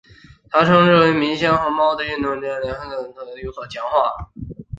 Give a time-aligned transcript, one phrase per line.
[0.49, 4.31] 他宣称迷箱和猫的运动之间的联结被每次逃脱所强化。